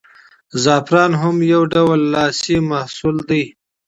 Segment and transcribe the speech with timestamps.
[0.63, 3.43] زعفران هم یو ډول لاسي محصول دی.